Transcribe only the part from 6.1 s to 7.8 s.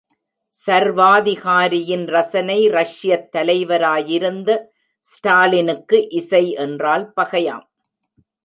இசை என்றால் பகையாம்.